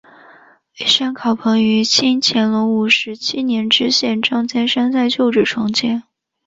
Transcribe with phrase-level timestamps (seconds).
[0.79, 6.01] 玉山考棚于清乾隆五十七年知县张兼山在旧址重建。